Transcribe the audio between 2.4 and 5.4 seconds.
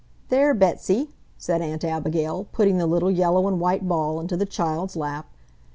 putting the little yellow and white ball into the child's lap.